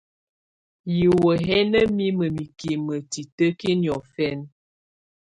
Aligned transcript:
Hiwǝ́ 0.93 1.33
hɛ̀ 1.45 1.61
nà 1.71 1.79
mimǝ 1.97 2.25
mikimǝ 2.35 2.95
titǝkiǝ 3.11 3.71
niɔ̀fɛ̀na. 3.81 4.45